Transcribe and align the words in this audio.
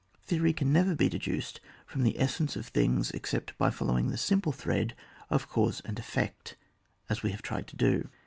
Theory 0.23 0.51
can 0.51 0.73
never 0.73 0.95
be 0.95 1.09
deduced 1.09 1.61
from 1.85 2.01
the 2.01 2.19
essence 2.19 2.55
of 2.55 2.65
things 2.65 3.11
except 3.11 3.55
by 3.59 3.69
following 3.69 4.07
the 4.09 4.17
simple 4.17 4.51
thread 4.51 4.95
of 5.29 5.47
cause 5.47 5.79
and 5.85 5.99
effect, 5.99 6.55
as 7.07 7.21
we 7.21 7.29
have 7.29 7.43
tried 7.43 7.67
to 7.67 7.75
do. 7.75 8.09